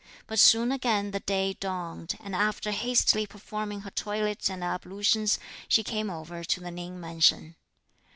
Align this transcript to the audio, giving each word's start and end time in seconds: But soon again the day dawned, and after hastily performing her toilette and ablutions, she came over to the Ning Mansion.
But 0.25 0.39
soon 0.39 0.71
again 0.71 1.11
the 1.11 1.19
day 1.19 1.53
dawned, 1.53 2.17
and 2.21 2.35
after 2.35 2.71
hastily 2.71 3.27
performing 3.27 3.81
her 3.81 3.91
toilette 3.91 4.49
and 4.49 4.63
ablutions, 4.63 5.37
she 5.67 5.83
came 5.83 6.09
over 6.09 6.43
to 6.43 6.59
the 6.59 6.71
Ning 6.71 6.99
Mansion. 6.99 7.55